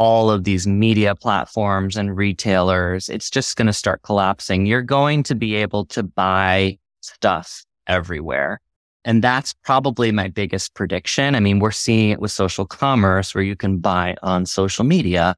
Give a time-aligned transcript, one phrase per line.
[0.00, 4.64] all of these media platforms and retailers, it's just going to start collapsing.
[4.64, 8.62] You're going to be able to buy stuff everywhere.
[9.04, 11.34] And that's probably my biggest prediction.
[11.34, 15.36] I mean, we're seeing it with social commerce where you can buy on social media.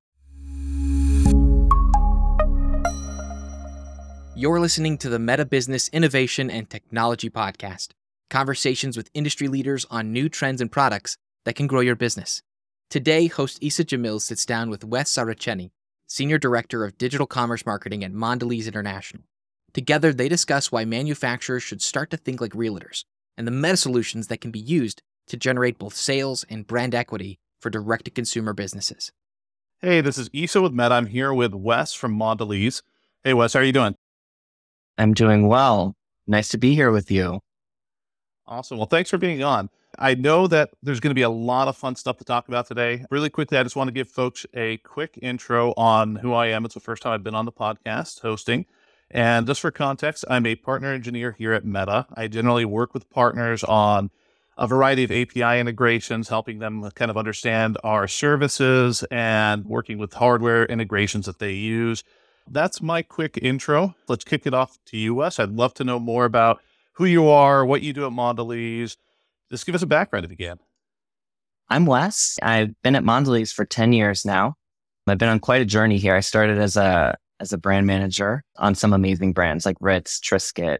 [4.36, 7.88] You're listening to the Meta Business Innovation and Technology Podcast
[8.30, 12.42] conversations with industry leaders on new trends and products that can grow your business.
[12.93, 15.70] Today, host Isa Jamil sits down with Wes Saraceni,
[16.09, 19.23] Senior Director of Digital Commerce Marketing at Mondelez International.
[19.73, 23.06] Together, they discuss why manufacturers should start to think like realtors
[23.38, 27.38] and the meta solutions that can be used to generate both sales and brand equity
[27.62, 29.10] for direct to consumer businesses.
[29.80, 30.93] Hey, this is Isa with Meta.
[30.93, 32.82] I'm here with Wes from Mondelez.
[33.24, 33.96] Hey, Wes, how are you doing?
[34.98, 35.96] I'm doing well.
[36.27, 37.40] Nice to be here with you.
[38.46, 38.77] Awesome.
[38.77, 39.70] Well, thanks for being on.
[40.02, 42.66] I know that there's going to be a lot of fun stuff to talk about
[42.66, 43.06] today.
[43.09, 46.65] Really quickly, I just want to give folks a quick intro on who I am.
[46.65, 48.66] It's the first time I've been on the podcast hosting.
[49.13, 52.09] And just for context, I'm a partner engineer here at Meta.
[52.15, 54.10] I generally work with partners on
[54.59, 60.15] a variety of API integrations, helping them kind of understand our services and working with
[60.15, 62.02] hardware integrations that they use.
[62.51, 63.95] That's my quick intro.
[64.09, 65.38] Let's kick it off to you, Wes.
[65.38, 66.60] I'd love to know more about
[66.94, 68.97] who you are, what you do at Mondelez,
[69.53, 70.58] just give us a background if you can.
[71.69, 72.38] I'm Wes.
[72.42, 74.54] I've been at Mondelez for 10 years now.
[75.06, 76.14] I've been on quite a journey here.
[76.14, 80.78] I started as a as a brand manager on some amazing brands like Ritz, Triscuit,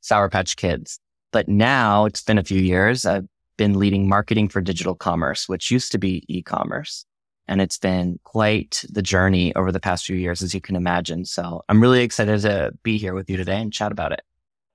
[0.00, 0.98] Sour Patch Kids.
[1.30, 3.06] But now it's been a few years.
[3.06, 7.06] I've been leading marketing for digital commerce, which used to be e-commerce.
[7.46, 11.24] And it's been quite the journey over the past few years, as you can imagine.
[11.24, 14.22] So I'm really excited to be here with you today and chat about it.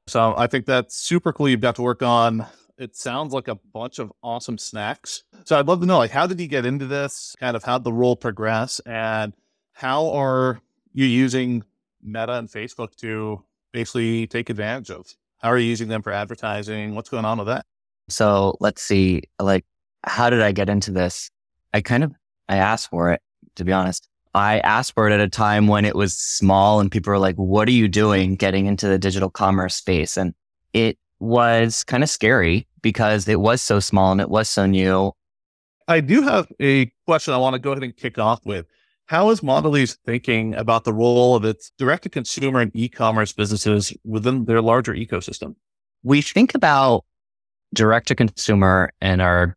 [0.08, 1.50] So I think that's super cool.
[1.50, 2.46] You've got to work on
[2.78, 5.24] it sounds like a bunch of awesome snacks.
[5.46, 7.36] So I'd love to know, like, how did you get into this?
[7.40, 9.34] Kind of how the role progress, and
[9.74, 10.62] how are
[10.94, 11.64] you using
[12.02, 15.08] Meta and Facebook to basically take advantage of?
[15.40, 16.96] How are you using them for advertising?
[16.96, 17.66] What's going on with that?
[18.10, 19.24] So let's see.
[19.40, 19.66] Like,
[20.04, 21.30] how did I get into this?
[21.74, 22.14] I kind of
[22.48, 23.22] I asked for it,
[23.56, 24.08] to be honest.
[24.34, 27.36] I asked for it at a time when it was small and people were like,
[27.36, 30.16] what are you doing getting into the digital commerce space?
[30.16, 30.34] And
[30.74, 35.12] it was kind of scary because it was so small and it was so new.
[35.88, 38.66] I do have a question I want to go ahead and kick off with.
[39.06, 43.32] How is Mondelez thinking about the role of its direct to consumer and e commerce
[43.32, 45.56] businesses within their larger ecosystem?
[46.04, 47.06] We think about
[47.74, 49.56] direct to consumer and our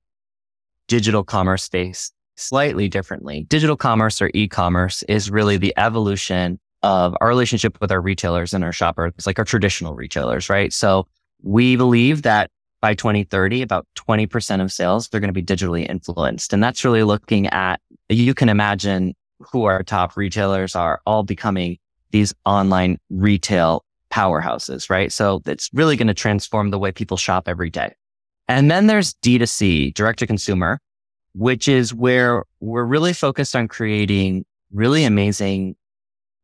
[0.87, 3.45] digital commerce space slightly differently.
[3.49, 8.55] Digital commerce or e commerce is really the evolution of our relationship with our retailers
[8.55, 10.73] and our shoppers, like our traditional retailers, right?
[10.73, 11.07] So
[11.43, 16.53] we believe that by 2030, about 20% of sales, they're going to be digitally influenced.
[16.53, 21.79] And that's really looking at, you can imagine who our top retailers are all becoming
[22.11, 25.13] these online retail powerhouses, right?
[25.13, 27.95] So it's really going to transform the way people shop every day.
[28.49, 30.81] And then there's D2C, direct to consumer,
[31.35, 35.77] which is where we're really focused on creating really amazing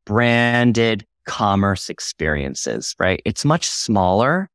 [0.04, 3.20] branded commerce experiences, right?
[3.24, 4.48] It's much smaller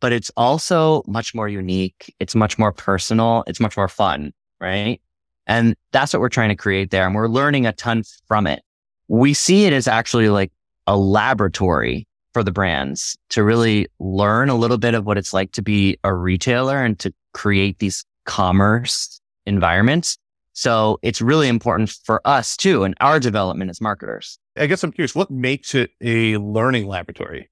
[0.00, 2.14] but it's also much more unique.
[2.20, 3.44] It's much more personal.
[3.46, 5.00] It's much more fun, right?
[5.46, 7.06] And that's what we're trying to create there.
[7.06, 8.62] And we're learning a ton from it.
[9.08, 10.52] We see it as actually like
[10.86, 15.52] a laboratory for the brands to really learn a little bit of what it's like
[15.52, 20.18] to be a retailer and to create these commerce environments.
[20.52, 24.38] So it's really important for us too in our development as marketers.
[24.56, 27.50] I guess I'm curious, what makes it a learning laboratory?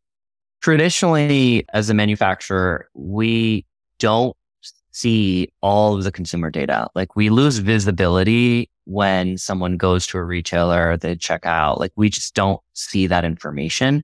[0.64, 3.66] Traditionally as a manufacturer, we
[3.98, 4.34] don't
[4.92, 6.88] see all of the consumer data.
[6.94, 11.80] Like we lose visibility when someone goes to a retailer, they check out.
[11.80, 14.02] Like we just don't see that information.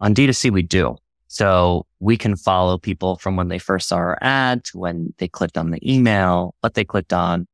[0.00, 0.96] On D2C, we do.
[1.28, 5.28] So we can follow people from when they first saw our ad to when they
[5.28, 7.46] clicked on the email, what they clicked on,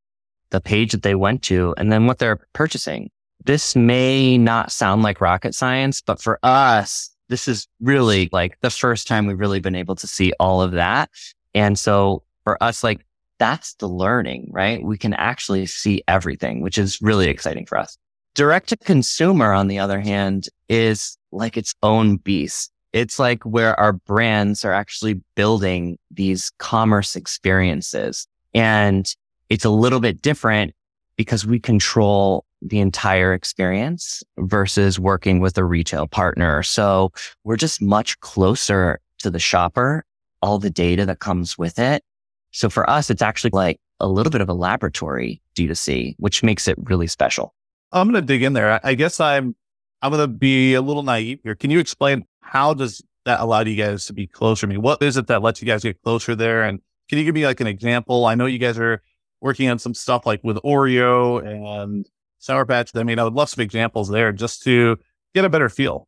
[0.48, 3.10] the page that they went to, and then what they're purchasing.
[3.44, 8.71] This may not sound like rocket science, but for us, this is really like the
[8.71, 11.10] first time we've really been able to see all of that.
[11.54, 13.04] And so for us, like
[13.39, 14.83] that's the learning, right?
[14.83, 17.97] We can actually see everything, which is really exciting for us.
[18.34, 22.71] Direct to consumer, on the other hand, is like its own beast.
[22.92, 28.27] It's like where our brands are actually building these commerce experiences.
[28.54, 29.13] And
[29.51, 30.74] it's a little bit different
[31.16, 36.63] because we control the entire experience versus working with a retail partner.
[36.63, 37.13] So
[37.45, 40.05] we're just much closer to the shopper,
[40.43, 42.03] all the data that comes with it.
[42.51, 46.69] So for us, it's actually like a little bit of a laboratory D2C, which makes
[46.69, 47.55] it really special.
[47.93, 48.72] I'm going to dig in there.
[48.72, 49.55] I, I guess I'm
[50.01, 51.55] I'm going to be a little naive here.
[51.55, 54.77] Can you explain how does that allow you guys to be closer to me?
[54.77, 56.63] What is it that lets you guys get closer there?
[56.63, 58.27] And can you give me like an example?
[58.27, 59.03] I know you guys are
[59.41, 62.90] working on some stuff like with Oreo and Sour Patch.
[62.94, 64.96] I mean, I would love some examples there just to
[65.34, 66.06] get a better feel.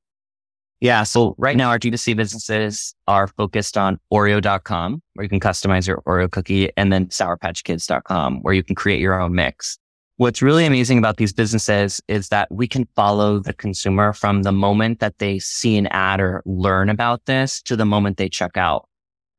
[0.81, 1.03] Yeah.
[1.03, 6.01] So right now our D2C businesses are focused on Oreo.com, where you can customize your
[6.07, 9.79] Oreo cookie, and then SourPatchKids.com, where you can create your own mix.
[10.17, 14.53] What's really amazing about these businesses is that we can follow the consumer from the
[14.53, 18.57] moment that they see an ad or learn about this to the moment they check
[18.57, 18.87] out.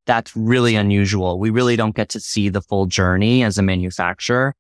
[0.08, 1.40] That's really unusual.
[1.40, 4.56] We really don't get to see the full journey as a manufacturer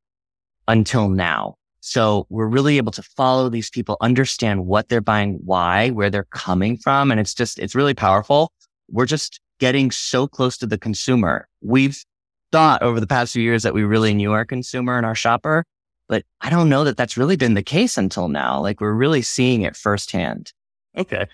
[0.67, 1.55] until now.
[1.81, 6.27] So we're really able to follow these people, understand what they're buying, why, where they're
[6.31, 7.11] coming from.
[7.11, 8.53] And it's just, it's really powerful.
[8.89, 11.47] We're just getting so close to the consumer.
[11.61, 12.03] We've
[12.51, 15.65] thought over the past few years that we really knew our consumer and our shopper,
[16.07, 18.61] but I don't know that that's really been the case until now.
[18.61, 20.53] Like we're really seeing it firsthand.
[20.95, 21.27] Okay.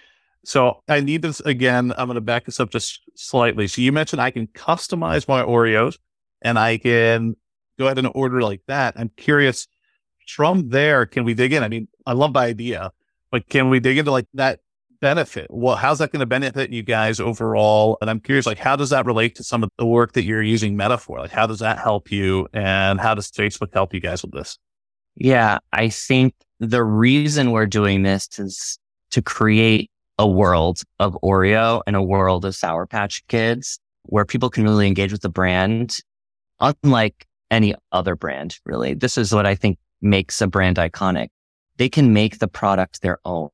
[0.45, 1.94] So I need this again.
[1.97, 3.67] I'm going to back this up just slightly.
[3.67, 5.97] So you mentioned I can customize my Oreos
[6.41, 7.35] and I can
[7.77, 8.94] go ahead and order like that.
[8.97, 9.67] I'm curious
[10.27, 11.63] from there, can we dig in?
[11.63, 12.91] I mean, I love the idea,
[13.31, 14.59] but can we dig into like that
[15.00, 15.47] benefit?
[15.50, 17.97] Well, how's that going to benefit you guys overall?
[18.01, 20.41] And I'm curious, like, how does that relate to some of the work that you're
[20.41, 21.19] using Meta for?
[21.19, 22.47] Like, how does that help you?
[22.53, 24.57] And how does Facebook help you guys with this?
[25.15, 28.77] Yeah, I think the reason we're doing this is
[29.12, 29.89] to create
[30.19, 34.88] a world of Oreo and a world of Sour Patch Kids where people can really
[34.88, 35.97] engage with the brand,
[36.59, 38.94] unlike any other brand, really.
[38.94, 41.29] This is what I think makes a brand iconic.
[41.77, 43.49] They can make the product their own.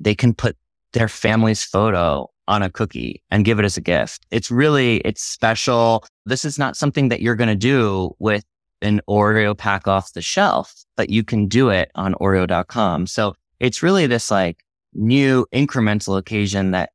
[0.00, 0.56] They can put
[0.92, 4.24] their family's photo on a cookie and give it as a gift.
[4.30, 6.04] It's really, it's special.
[6.24, 8.44] This is not something that you're going to do with
[8.80, 13.06] an Oreo pack off the shelf, but you can do it on Oreo.com.
[13.06, 14.64] So it's really this like
[14.94, 16.90] new incremental occasion that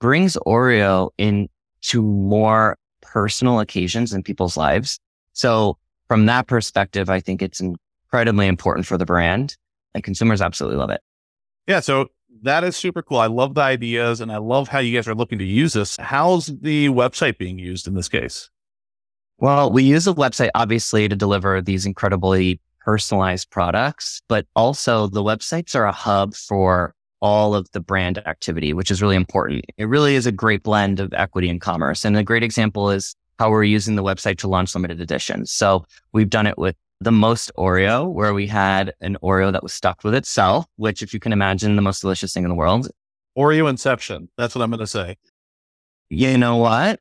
[0.00, 4.98] brings Oreo into more personal occasions in people's lives.
[5.32, 5.76] So
[6.06, 7.60] from that perspective, I think it's
[8.08, 9.56] incredibly important for the brand
[9.94, 11.00] and consumers absolutely love it.
[11.66, 11.80] Yeah.
[11.80, 12.08] So
[12.42, 13.18] that is super cool.
[13.18, 15.96] I love the ideas and I love how you guys are looking to use this.
[15.98, 18.50] How's the website being used in this case?
[19.38, 25.22] Well, we use the website obviously to deliver these incredibly personalized products, but also the
[25.22, 29.64] websites are a hub for all of the brand activity, which is really important.
[29.76, 32.04] It really is a great blend of equity and commerce.
[32.04, 35.52] And a great example is how we're using the website to launch limited editions.
[35.52, 39.72] So we've done it with the most Oreo, where we had an Oreo that was
[39.72, 42.88] stuffed with itself, which, if you can imagine, the most delicious thing in the world.
[43.36, 44.28] Oreo Inception.
[44.36, 45.16] That's what I'm going to say.
[46.10, 47.00] You know what?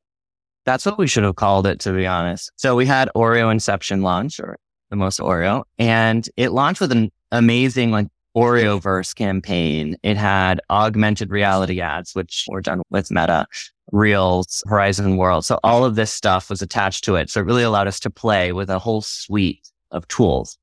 [0.65, 2.51] That's what we should have called it, to be honest.
[2.57, 4.57] So we had Oreo Inception launch or
[4.89, 9.97] the most Oreo and it launched with an amazing like Oreoverse campaign.
[10.03, 13.47] It had augmented reality ads, which were done with Meta,
[13.91, 15.43] Reels, Horizon World.
[15.43, 17.29] So all of this stuff was attached to it.
[17.29, 20.57] So it really allowed us to play with a whole suite of tools.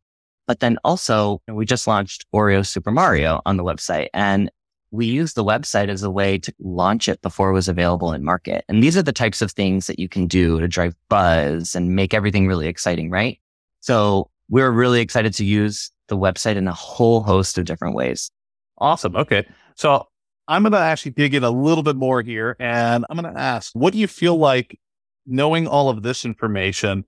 [0.46, 4.50] But then also we just launched Oreo Super Mario on the website and
[4.90, 8.22] we used the website as a way to launch it before it was available in
[8.22, 8.64] market.
[8.68, 11.96] And these are the types of things that you can do to drive buzz and
[11.96, 13.40] make everything really exciting, right?
[13.80, 18.30] So we're really excited to use the website in a whole host of different ways.
[18.78, 19.16] Awesome.
[19.16, 19.46] Okay.
[19.74, 20.06] So
[20.46, 23.40] I'm going to actually dig in a little bit more here and I'm going to
[23.40, 24.78] ask, what do you feel like
[25.26, 27.04] knowing all of this information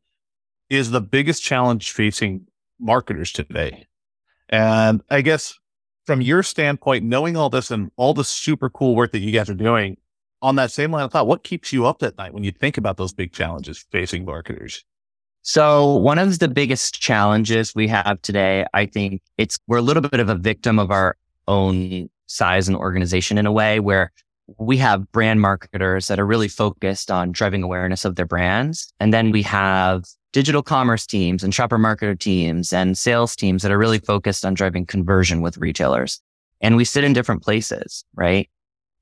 [0.69, 2.47] is the biggest challenge facing
[2.79, 3.87] marketers today?
[4.49, 5.59] And I guess
[6.07, 9.51] from your standpoint, knowing all this and all the super cool work that you guys
[9.51, 9.97] are doing
[10.43, 12.79] on that same line of thought, what keeps you up at night when you think
[12.79, 14.85] about those big challenges facing marketers?
[15.43, 20.03] So one of the biggest challenges we have today, I think it's, we're a little
[20.03, 24.13] bit of a victim of our own size and organization in a way where
[24.59, 28.93] we have brand marketers that are really focused on driving awareness of their brands.
[29.01, 30.05] And then we have
[30.37, 34.53] digital commerce teams and shopper marketer teams and sales teams that are really focused on
[34.53, 36.21] driving conversion with retailers.
[36.61, 38.47] And we sit in different places, right?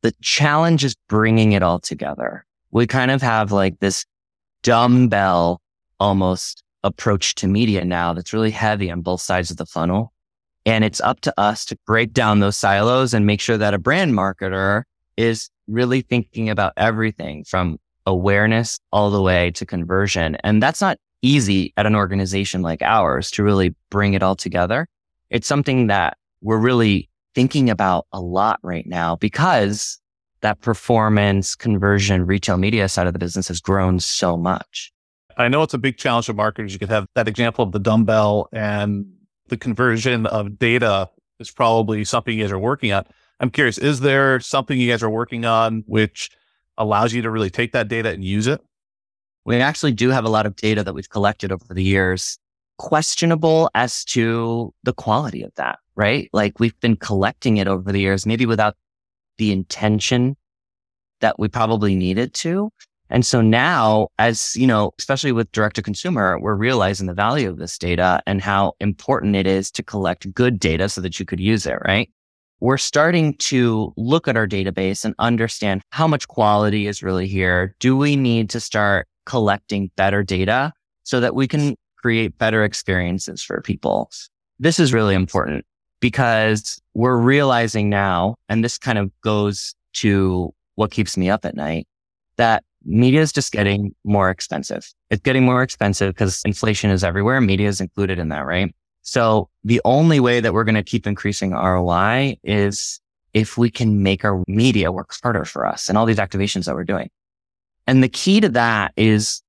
[0.03, 2.47] The challenge is bringing it all together.
[2.71, 4.07] We kind of have like this
[4.63, 5.61] dumbbell
[5.99, 10.13] almost approach to media now that's really heavy on both sides of the funnel.
[10.65, 13.79] And it's up to us to break down those silos and make sure that a
[13.79, 14.85] brand marketer
[15.17, 20.37] is really thinking about everything from awareness all the way to conversion.
[20.45, 24.87] And that's not easy at an organization like ours to really bring it all together.
[25.31, 29.99] It's something that we're really thinking about a lot right now because
[30.43, 34.93] that performance conversion retail media side of the business has grown so much.
[35.37, 36.73] I know it's a big challenge for marketers.
[36.73, 39.07] You could have that example of the dumbbell and
[39.49, 41.09] the conversion of data
[41.41, 43.05] is probably something you guys are working on.
[43.41, 46.31] I'm curious, is there something you guys are working on which
[46.77, 48.61] allows you to really take that data and use it?
[49.45, 52.39] We actually do have a lot of data that we've collected over the years,
[52.79, 56.31] questionable as to the quality of that, right?
[56.33, 58.75] Like we've been collecting it over the years, maybe without
[59.39, 60.37] the intention
[61.21, 62.71] that we probably needed to.
[63.11, 67.51] And so now, as you know, especially with direct to consumer, we're realizing the value
[67.51, 71.27] of this data and how important it is to collect good data so that you
[71.27, 72.11] could use it, right?
[72.61, 77.77] We're starting to look at our database and understand how much quality is really here.
[77.79, 83.43] Do we need to start collecting better data so that we can create better experiences
[83.43, 84.11] for people?
[84.59, 85.65] This is really important
[86.01, 91.57] because we're realizing now, and this kind of goes to what keeps me up at
[91.57, 91.87] night,
[92.37, 94.93] that media is just getting more expensive.
[95.11, 97.41] It's getting more expensive because inflation is everywhere.
[97.41, 98.75] Media is included in that, right?
[99.03, 103.01] So the only way that we're going to keep increasing ROI is
[103.33, 106.75] if we can make our media work harder for us and all these activations that
[106.75, 107.11] we're doing.
[107.87, 109.43] And the key to that is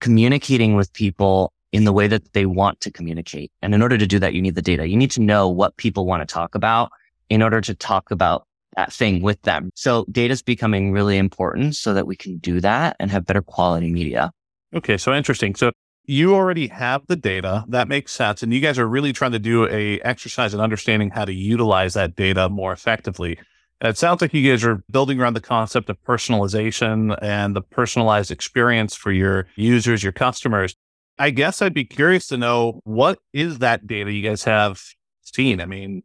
[0.00, 3.50] communicating with people in the way that they want to communicate.
[3.60, 4.86] And in order to do that, you need the data.
[4.86, 6.90] You need to know what people want to talk about
[7.28, 9.70] in order to talk about that thing with them.
[9.74, 13.42] So data is becoming really important so that we can do that and have better
[13.42, 14.30] quality media.
[14.74, 14.96] Okay.
[14.96, 15.54] So interesting.
[15.54, 15.72] So
[16.04, 17.64] you already have the data.
[17.68, 18.42] That makes sense.
[18.42, 21.94] And you guys are really trying to do a exercise in understanding how to utilize
[21.94, 23.38] that data more effectively.
[23.84, 28.30] It sounds like you guys are building around the concept of personalization and the personalized
[28.30, 30.74] experience for your users, your customers.
[31.18, 34.80] I guess I'd be curious to know what is that data you guys have
[35.20, 35.60] seen?
[35.60, 36.02] I mean,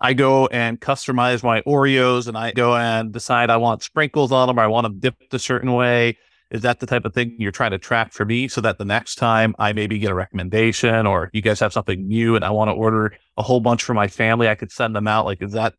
[0.00, 4.48] I go and customize my Oreos and I go and decide I want sprinkles on
[4.48, 6.18] them or I want them dipped a certain way.
[6.50, 8.84] Is that the type of thing you're trying to track for me so that the
[8.84, 12.50] next time I maybe get a recommendation or you guys have something new and I
[12.50, 15.24] want to order a whole bunch for my family, I could send them out?
[15.24, 15.74] Like, is that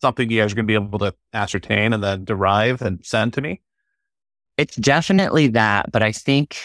[0.00, 3.34] something you guys are going to be able to ascertain and then derive and send
[3.34, 3.60] to me?
[4.56, 6.58] It's definitely that, but I think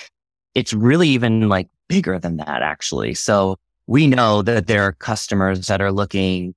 [0.55, 3.13] it's really even like bigger than that, actually.
[3.15, 3.57] So
[3.87, 6.53] we know that there are customers that are looking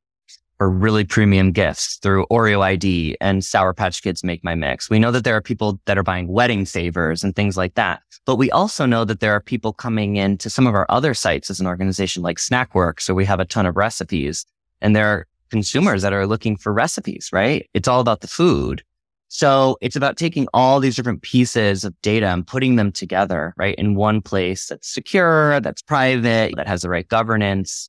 [0.59, 4.89] for really premium gifts through Oreo ID and Sour Patch Kids Make My Mix.
[4.89, 8.03] We know that there are people that are buying wedding favors and things like that.
[8.27, 11.51] But we also know that there are people coming into some of our other sites
[11.51, 13.01] as an organization like Snackworks.
[13.01, 14.47] So we have a ton of recipes
[14.81, 17.69] and there are consumers that are looking for recipes, right?
[17.75, 18.83] It's all about the food.
[19.29, 23.75] So it's about taking all these different pieces of data and putting them together, right?
[23.77, 27.89] In one place that's secure, that's private, that has the right governance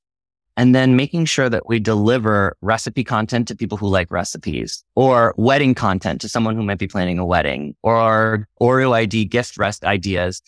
[0.55, 5.33] and then making sure that we deliver recipe content to people who like recipes or
[5.37, 9.83] wedding content to someone who might be planning a wedding or Oreo ID gift rest
[9.83, 10.41] ideas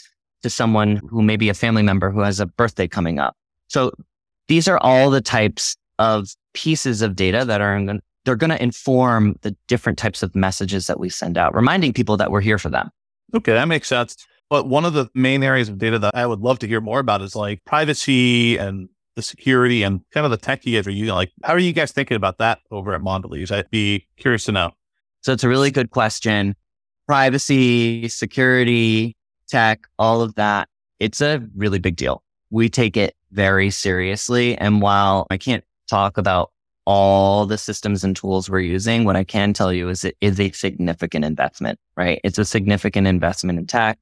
[0.43, 3.35] to someone who may be a family member who has a birthday coming up.
[3.67, 3.91] So
[4.47, 8.61] these are all the types of pieces of data that are going they're going to
[8.61, 12.57] inform the different types of messages that we send out, reminding people that we're here
[12.57, 12.89] for them.
[13.35, 14.17] Okay, that makes sense.
[14.49, 16.99] But one of the main areas of data that I would love to hear more
[16.99, 20.91] about is like privacy and the security and kind of the tech you guys are
[20.91, 21.13] using.
[21.13, 23.51] Like, how are you guys thinking about that over at Mondelez?
[23.51, 24.71] I'd be curious to know.
[25.21, 26.55] So it's a really good question.
[27.07, 29.15] Privacy, security,
[29.47, 30.67] tech, all of that.
[30.99, 32.23] It's a really big deal.
[32.49, 34.57] We take it very seriously.
[34.57, 36.51] And while I can't talk about
[36.85, 40.39] all the systems and tools we're using, what I can tell you is it is
[40.39, 42.21] a significant investment, right?
[42.23, 43.97] It's a significant investment in tech,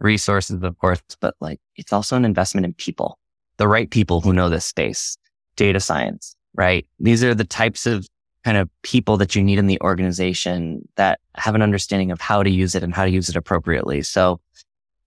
[0.00, 3.18] resources, of course, but like it's also an investment in people
[3.56, 5.16] the right people who know this space,
[5.56, 6.86] data science, right?
[6.98, 8.06] These are the types of
[8.44, 12.42] kind of people that you need in the organization that have an understanding of how
[12.42, 14.02] to use it and how to use it appropriately.
[14.02, 14.40] So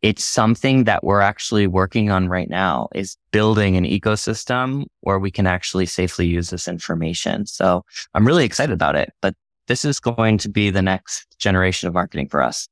[0.01, 5.29] it's something that we're actually working on right now is building an ecosystem where we
[5.29, 7.45] can actually safely use this information.
[7.45, 9.35] So I'm really excited about it, but
[9.67, 12.67] this is going to be the next generation of marketing for us.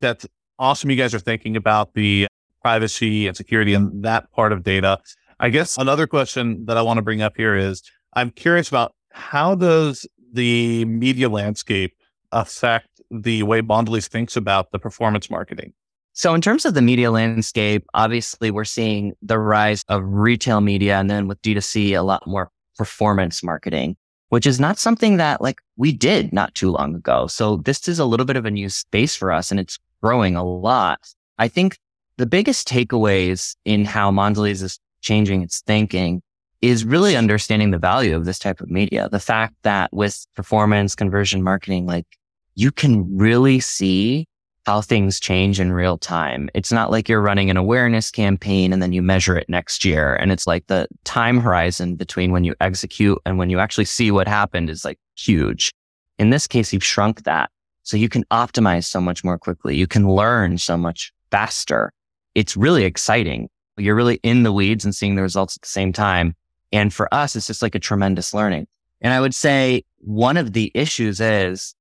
[0.00, 0.26] That's
[0.58, 0.90] awesome.
[0.90, 2.26] You guys are thinking about the
[2.62, 4.98] privacy and security and that part of data.
[5.40, 7.82] I guess another question that I want to bring up here is
[8.14, 11.94] I'm curious about how does the media landscape
[12.32, 15.74] affect the way Mondelez thinks about the performance marketing?
[16.14, 20.98] So, in terms of the media landscape, obviously we're seeing the rise of retail media
[20.98, 23.96] and then with D2C, a lot more performance marketing,
[24.28, 27.26] which is not something that like we did not too long ago.
[27.28, 30.36] So, this is a little bit of a new space for us and it's growing
[30.36, 31.00] a lot.
[31.38, 31.78] I think
[32.18, 36.22] the biggest takeaways in how Mondelez is changing its thinking
[36.60, 39.08] is really understanding the value of this type of media.
[39.08, 42.06] The fact that with performance conversion marketing, like
[42.54, 44.28] you can really see
[44.64, 46.48] how things change in real time.
[46.54, 50.14] It's not like you're running an awareness campaign and then you measure it next year.
[50.14, 54.10] And it's like the time horizon between when you execute and when you actually see
[54.10, 55.72] what happened is like huge.
[56.18, 57.50] In this case, you've shrunk that.
[57.82, 59.76] So you can optimize so much more quickly.
[59.76, 61.92] You can learn so much faster.
[62.36, 63.48] It's really exciting.
[63.76, 66.36] You're really in the weeds and seeing the results at the same time.
[66.72, 68.68] And for us, it's just like a tremendous learning.
[69.00, 71.74] And I would say one of the issues is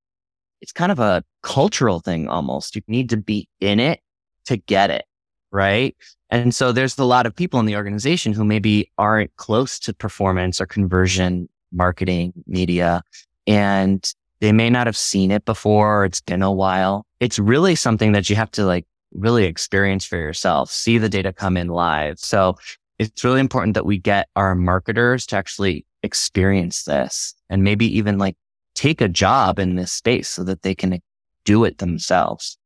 [0.62, 2.76] it's kind of a cultural thing almost.
[2.76, 4.00] You need to be in it
[4.46, 5.06] to get it.
[5.52, 5.96] Right.
[6.30, 9.94] And so there's a lot of people in the organization who maybe aren't close to
[9.94, 13.02] performance or conversion marketing media
[13.48, 16.06] and they may not have seen it before.
[16.06, 17.06] it's been a while.
[17.20, 21.34] It's really something that you have to like really experience for yourself, see the data
[21.34, 22.18] come in live.
[22.18, 22.56] So
[22.98, 28.18] it's really important that we get our marketers to actually experience this and maybe even
[28.18, 28.36] like
[28.82, 31.00] take a job in this space so that they can
[31.46, 32.58] do it themselves.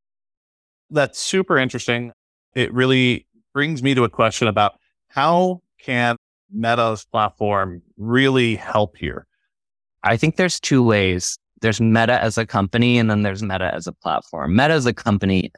[0.90, 2.14] That's super interesting.
[2.54, 4.80] It really brings me to a question about
[5.10, 6.16] how can
[6.50, 9.28] Meta's platform really help here?
[10.04, 11.38] I think there's two ways.
[11.60, 14.56] There's Meta as a company and then there's Meta as a platform.
[14.56, 15.52] Meta as a company,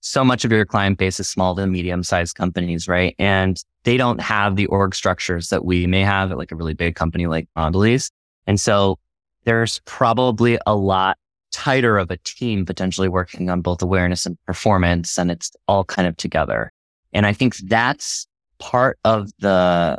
[0.00, 3.14] so much of your client base is small to medium sized companies, right?
[3.18, 6.74] And they don't have the org structures that we may have at like a really
[6.74, 8.10] big company like Mondelez.
[8.46, 8.98] And so
[9.46, 11.16] there's probably a lot
[11.52, 15.18] tighter of a team potentially working on both awareness and performance.
[15.18, 16.70] And it's all kind of together.
[17.14, 18.26] And I think that's
[18.58, 19.98] part of the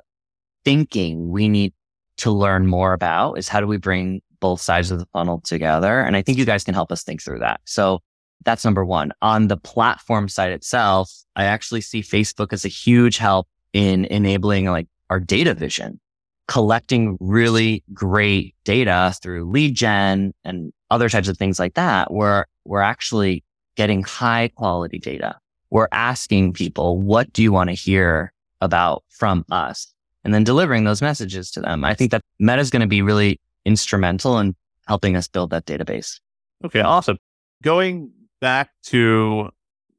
[0.63, 1.73] thinking we need
[2.17, 6.01] to learn more about is how do we bring both sides of the funnel together?
[6.01, 7.61] And I think you guys can help us think through that.
[7.65, 7.99] So
[8.43, 9.11] that's number one.
[9.21, 14.65] On the platform side itself, I actually see Facebook as a huge help in enabling
[14.65, 15.99] like our data vision
[16.47, 22.45] collecting really great data through lead gen and other types of things like that, where
[22.65, 23.43] we're actually
[23.75, 25.37] getting high quality data.
[25.69, 29.93] We're asking people, what do you want to hear about from us?
[30.23, 31.83] And then delivering those messages to them.
[31.83, 34.55] I think that Meta is going to be really instrumental in
[34.87, 36.19] helping us build that database.
[36.63, 37.17] Okay, awesome.
[37.61, 39.49] Going back to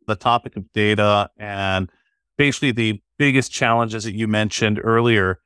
[0.06, 1.90] the topic of data and
[2.36, 5.40] basically the biggest challenges that you mentioned earlier,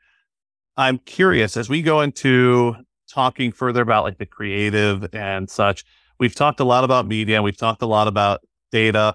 [0.76, 2.76] I'm curious as we go into
[3.12, 5.84] talking further about like the creative and such.
[6.18, 7.36] We've talked a lot about media.
[7.36, 9.14] And we've talked a lot about data.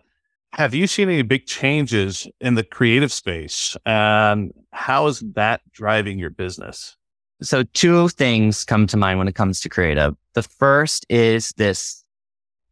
[0.54, 3.76] Have you seen any big changes in the creative space?
[3.86, 6.96] And how is that driving your business?
[7.42, 10.16] So, two things come to mind when it comes to creative.
[10.34, 12.04] The first is this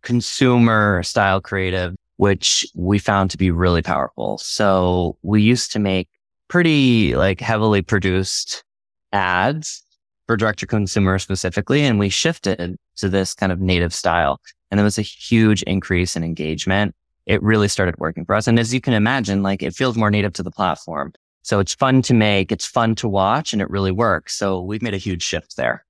[0.01, 4.39] consumer style creative, which we found to be really powerful.
[4.39, 6.09] So, we used to make
[6.47, 8.63] pretty like heavily produced
[9.11, 9.83] ads
[10.27, 11.83] for direct to consumer specifically.
[11.83, 14.39] And we shifted to this kind of native style.
[14.71, 16.95] And there was a huge increase in engagement.
[17.25, 18.47] It really started working for us.
[18.47, 21.13] And as you can imagine, like it feels more native to the platform.
[21.43, 24.35] So it's fun to make, it's fun to watch, and it really works.
[24.35, 25.85] So we've made a huge shift there.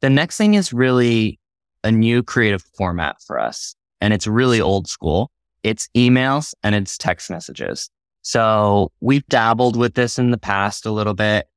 [0.00, 1.38] The next thing is really
[1.84, 3.76] a new creative format for us.
[4.00, 5.30] And it's really old school.
[5.62, 7.90] It's emails and it's text messages.
[8.22, 11.48] So we've dabbled with this in the past a little bit.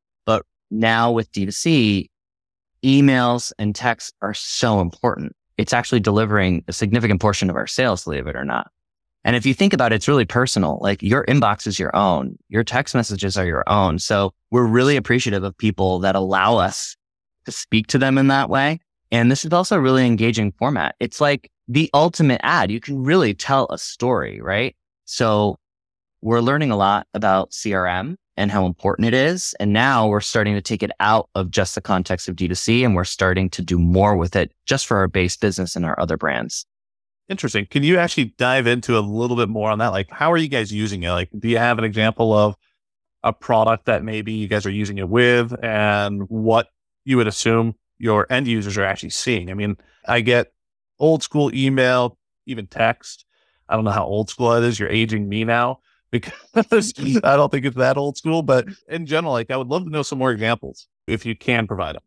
[0.72, 2.10] Now with D2C,
[2.84, 5.36] emails and texts are so important.
[5.58, 8.72] It's actually delivering a significant portion of our sales, believe it or not.
[9.26, 10.80] And if you think about it, it's really personal.
[10.82, 12.38] Like your inbox is your own.
[12.48, 14.00] Your text messages are your own.
[14.00, 16.96] So we're really appreciative of people that allow us
[17.46, 18.80] to speak to them in that way.
[19.12, 20.96] And this is also a really engaging format.
[21.00, 22.72] It's like the ultimate ad.
[22.72, 24.76] You can really tell a story, right?
[25.06, 25.58] So
[26.22, 29.54] we're learning a lot about CRM and how important it is.
[29.60, 32.96] And now we're starting to take it out of just the context of D2C and
[32.96, 36.16] we're starting to do more with it just for our base business and our other
[36.16, 36.66] brands.
[37.28, 37.68] Interesting.
[37.70, 39.90] Can you actually dive into a little bit more on that?
[39.90, 41.12] Like, how are you guys using it?
[41.12, 42.56] Like, do you have an example of
[43.24, 46.70] a product that maybe you guys are using it with and what
[47.04, 49.52] you would assume your end users are actually seeing?
[49.52, 49.76] I mean,
[50.08, 50.54] I get
[50.98, 53.26] old school email, even text.
[53.68, 54.80] I don't know how old school it is.
[54.80, 56.34] You're aging me now because
[57.24, 58.42] I don't think it's that old school.
[58.42, 61.68] But in general, like I would love to know some more examples if you can
[61.68, 62.04] provide them.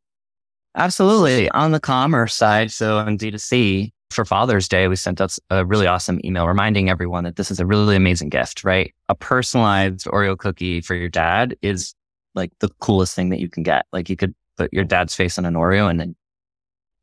[0.75, 1.51] Absolutely.
[1.51, 5.87] On the commerce side, so on D2C, for Father's Day, we sent out a really
[5.87, 8.95] awesome email reminding everyone that this is a really amazing gift, right?
[9.09, 11.95] A personalized Oreo cookie for your dad is
[12.35, 13.87] like the coolest thing that you can get.
[13.93, 16.15] Like you could put your dad's face on an Oreo and then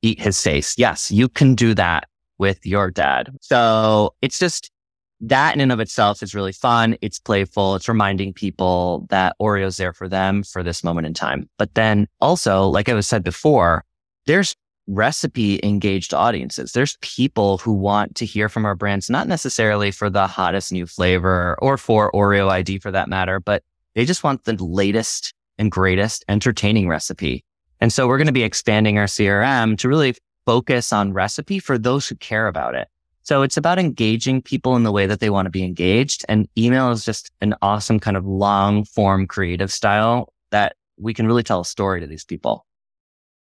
[0.01, 0.75] eat his face.
[0.77, 2.07] Yes, you can do that
[2.37, 3.35] with your dad.
[3.41, 4.71] So it's just,
[5.21, 6.97] that in and of itself is really fun.
[7.01, 7.75] It's playful.
[7.75, 11.49] It's reminding people that Oreo's there for them for this moment in time.
[11.57, 13.83] But then also, like I was said before,
[14.25, 14.55] there's
[14.87, 16.71] recipe engaged audiences.
[16.71, 20.87] There's people who want to hear from our brands, not necessarily for the hottest new
[20.87, 23.63] flavor or for Oreo ID for that matter, but
[23.95, 27.43] they just want the latest and greatest entertaining recipe.
[27.79, 31.77] And so we're going to be expanding our CRM to really focus on recipe for
[31.77, 32.87] those who care about it.
[33.23, 36.25] So it's about engaging people in the way that they want to be engaged.
[36.27, 41.27] And email is just an awesome kind of long form creative style that we can
[41.27, 42.65] really tell a story to these people.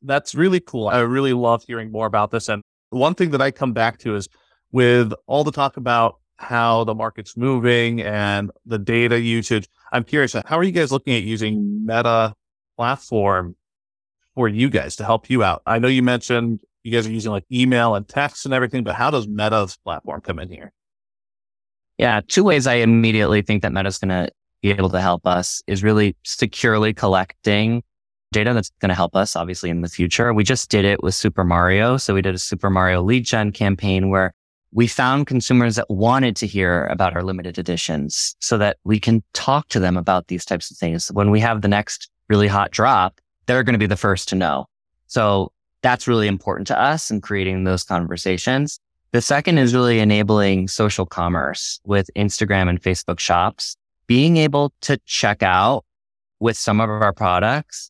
[0.01, 0.87] That's really cool.
[0.89, 2.49] I really love hearing more about this.
[2.49, 4.27] And one thing that I come back to is
[4.71, 9.67] with all the talk about how the market's moving and the data usage.
[9.91, 12.35] I'm curious, uh, how are you guys looking at using Meta
[12.75, 13.55] platform
[14.35, 15.63] for you guys to help you out?
[15.65, 18.95] I know you mentioned you guys are using like email and text and everything, but
[18.95, 20.71] how does Meta's platform come in here?
[21.97, 25.61] Yeah, two ways I immediately think that Meta's going to be able to help us
[25.67, 27.83] is really securely collecting
[28.31, 30.33] data that's going to help us obviously in the future.
[30.33, 31.97] We just did it with Super Mario.
[31.97, 34.33] So we did a Super Mario lead gen campaign where
[34.71, 39.23] we found consumers that wanted to hear about our limited editions so that we can
[39.33, 41.11] talk to them about these types of things.
[41.11, 44.35] When we have the next really hot drop, they're going to be the first to
[44.35, 44.67] know.
[45.07, 48.79] So that's really important to us in creating those conversations.
[49.11, 54.97] The second is really enabling social commerce with Instagram and Facebook shops, being able to
[55.05, 55.85] check out
[56.39, 57.89] with some of our products,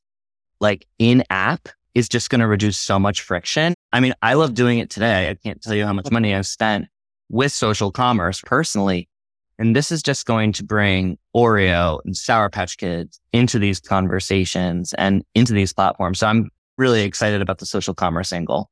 [0.60, 3.74] like in app is just going to reduce so much friction.
[3.92, 5.30] I mean, I love doing it today.
[5.30, 6.88] I can't tell you how much money I've spent
[7.30, 9.10] with social commerce personally.
[9.60, 14.94] And this is just going to bring Oreo and Sour Patch Kids into these conversations
[14.94, 16.20] and into these platforms.
[16.20, 18.70] So I'm really excited about the social commerce angle.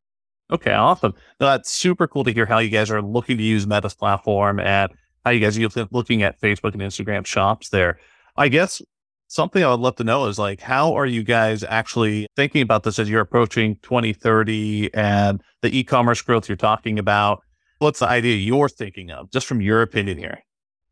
[0.51, 1.13] Okay, awesome.
[1.39, 4.91] that's super cool to hear how you guys are looking to use Meta's platform and
[5.23, 7.99] how you guys are looking at Facebook and Instagram shops there.
[8.37, 8.81] I guess
[9.27, 12.83] something I would love to know is like, how are you guys actually thinking about
[12.83, 17.41] this as you're approaching 2030 and the e-commerce growth you're talking about?
[17.79, 20.39] What's the idea you're thinking of, just from your opinion here?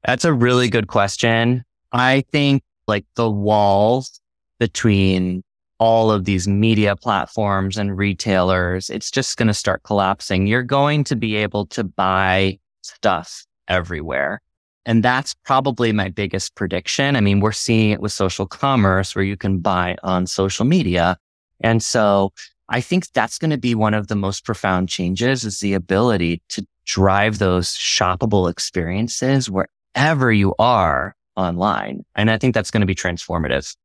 [0.06, 1.64] That's a really good question.
[1.92, 4.20] I think like the walls
[4.60, 5.44] between
[5.84, 10.48] all of these media platforms and retailers, it's just going to start collapsing.
[10.48, 14.42] You're going to be able to buy stuff everywhere.
[14.86, 17.18] And that's probably my biggest prediction.
[17.18, 21.18] I mean, we're seeing it with social commerce where you can buy on social media.
[21.60, 22.32] And so
[22.70, 26.42] I think that's going to be one of the most profound changes is the ability
[26.48, 32.06] to drive those shoppable experiences wherever you are online.
[32.16, 33.76] And I think that's going to be transformative.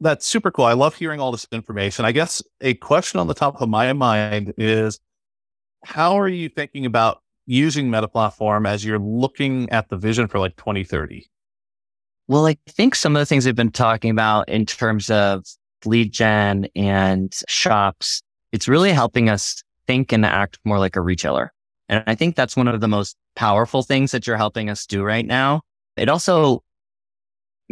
[0.00, 0.64] That's super cool.
[0.64, 2.04] I love hearing all this information.
[2.04, 5.00] I guess a question on the top of my mind is
[5.84, 10.38] how are you thinking about using Meta Platform as you're looking at the vision for
[10.38, 11.28] like 2030?
[12.28, 15.44] Well, I think some of the things we've been talking about in terms of
[15.84, 21.52] lead gen and shops, it's really helping us think and act more like a retailer.
[21.88, 25.02] And I think that's one of the most powerful things that you're helping us do
[25.02, 25.62] right now.
[25.96, 26.62] It also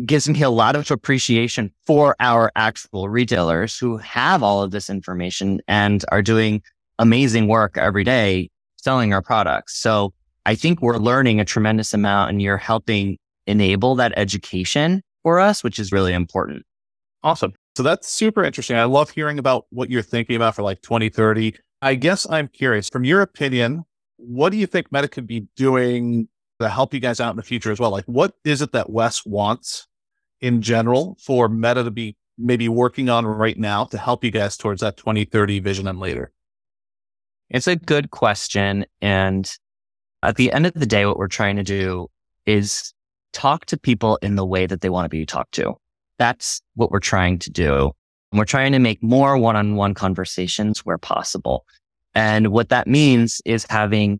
[0.04, 4.90] gives me a lot of appreciation for our actual retailers who have all of this
[4.90, 6.62] information and are doing
[6.98, 9.78] amazing work every day selling our products.
[9.78, 10.12] So
[10.44, 15.64] I think we're learning a tremendous amount and you're helping enable that education for us,
[15.64, 16.64] which is really important.
[17.22, 17.54] Awesome.
[17.76, 18.76] So that's super interesting.
[18.76, 21.56] I love hearing about what you're thinking about for like 2030.
[21.82, 23.84] I guess I'm curious from your opinion,
[24.18, 26.28] what do you think Meta could be doing
[26.60, 27.90] to help you guys out in the future as well?
[27.90, 29.86] Like, what is it that Wes wants
[30.40, 34.56] in general for Meta to be maybe working on right now to help you guys
[34.56, 36.32] towards that 2030 vision and later?
[37.50, 38.86] It's a good question.
[39.00, 39.50] And
[40.22, 42.08] at the end of the day, what we're trying to do
[42.44, 42.92] is
[43.32, 45.74] talk to people in the way that they want to be talked to.
[46.18, 47.92] That's what we're trying to do.
[48.32, 51.64] And we're trying to make more one on one conversations where possible.
[52.14, 54.18] And what that means is having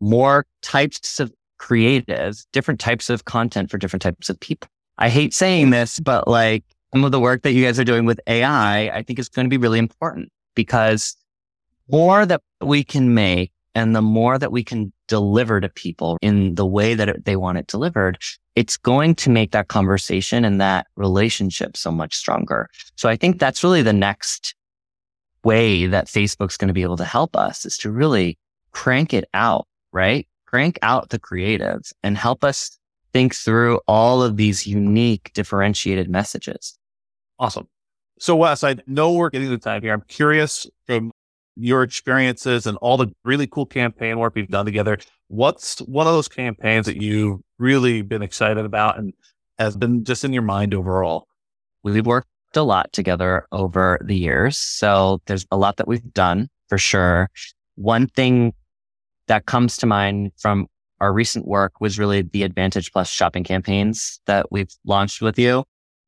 [0.00, 4.68] more types of creative, different types of content for different types of people.
[4.98, 8.04] I hate saying this, but like some of the work that you guys are doing
[8.04, 11.16] with AI, I think is going to be really important because
[11.88, 16.56] more that we can make and the more that we can deliver to people in
[16.56, 18.18] the way that they want it delivered,
[18.56, 22.68] it's going to make that conversation and that relationship so much stronger.
[22.96, 24.56] So I think that's really the next
[25.44, 28.36] way that Facebook's going to be able to help us is to really
[28.72, 30.26] crank it out, right?
[30.52, 32.78] Crank out the creatives and help us
[33.12, 36.78] think through all of these unique differentiated messages.
[37.38, 37.68] Awesome.
[38.18, 39.92] So Wes, I know we're getting the time here.
[39.92, 41.10] I'm curious from
[41.56, 44.98] your experiences and all the really cool campaign work we've done together.
[45.28, 49.12] What's one of those campaigns that you've really been excited about and
[49.58, 51.26] has been just in your mind overall?
[51.82, 54.56] We've worked a lot together over the years.
[54.58, 56.48] So there's a lot that we've done.
[56.68, 57.28] for sure.
[57.74, 58.54] One thing
[59.28, 60.66] that comes to mind from
[61.00, 65.64] our recent work was really the Advantage Plus shopping campaigns that we've launched with you.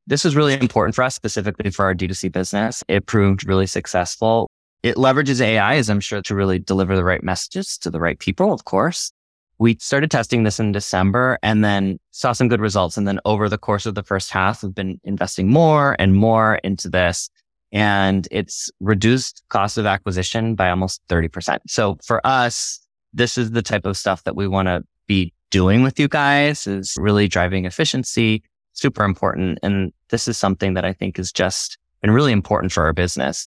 [0.06, 2.84] This was really important for us, specifically for our D2C business.
[2.88, 4.48] It proved really successful.
[4.82, 8.18] It leverages AI, as I'm sure, to really deliver the right messages to the right
[8.18, 9.10] people, of course.
[9.58, 12.96] We started testing this in December and then saw some good results.
[12.96, 16.56] And then over the course of the first half, we've been investing more and more
[16.56, 17.30] into this.
[17.72, 21.60] And it's reduced cost of acquisition by almost 30%.
[21.66, 22.83] So for us,
[23.14, 26.66] this is the type of stuff that we want to be doing with you guys
[26.66, 29.58] is really driving efficiency, super important.
[29.62, 33.46] And this is something that I think is just been really important for our business.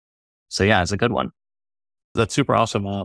[0.48, 1.32] So yeah, it's a good one.
[2.16, 2.88] That's super awesome.
[2.88, 3.04] Uh,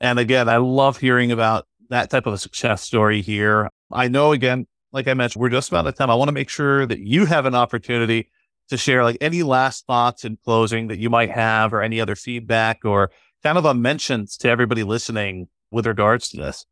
[0.00, 3.68] and again, I love hearing about that type of a success story here.
[3.92, 6.10] I know again, like I mentioned, we're just about at time.
[6.10, 8.30] I want to make sure that you have an opportunity
[8.70, 12.16] to share like any last thoughts in closing that you might have or any other
[12.16, 13.10] feedback or
[13.42, 16.64] kind of a mentions to everybody listening with regards to this.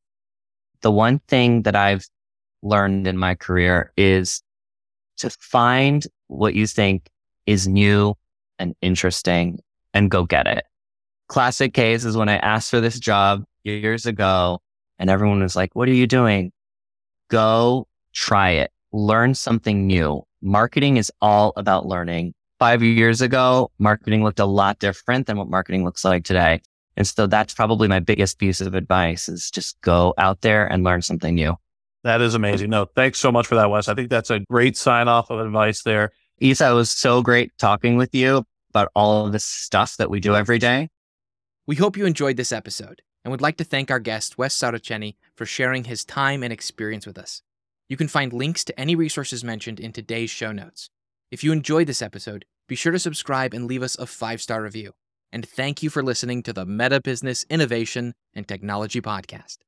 [0.83, 2.07] The one thing that I've
[2.63, 4.43] learned in my career is
[5.19, 7.09] to find what you think
[7.47, 8.15] is new
[8.59, 9.61] and interesting
[9.95, 10.65] and go get it.
[11.29, 14.61] Classic case is when I asked for this job years ago
[14.99, 16.53] and everyone was like, what are you doing?
[17.29, 18.71] Go try it.
[18.93, 20.23] Learn something new.
[20.41, 22.35] Marketing is all about learning.
[22.59, 26.61] Five years ago, marketing looked a lot different than what marketing looks like today.
[26.99, 30.83] And so that's probably my biggest piece of advice is just go out there and
[30.83, 31.55] learn something new.
[32.03, 32.71] That is amazing.
[32.71, 33.87] No, thanks so much for that, Wes.
[33.87, 36.11] I think that's a great sign off of advice there.
[36.41, 40.19] Isa, it was so great talking with you about all of this stuff that we
[40.19, 40.89] do every day.
[41.69, 45.15] We hope you enjoyed this episode and would like to thank our guest, Wes Saraceni,
[45.37, 47.43] for sharing his time and experience with us.
[47.89, 50.91] You can find links to any resources mentioned in today's show notes.
[51.31, 54.63] If you enjoyed this episode, be sure to subscribe and leave us a five star
[54.63, 54.95] review.
[55.33, 59.59] And thank you for listening to the Meta Business Innovation and Technology Podcast.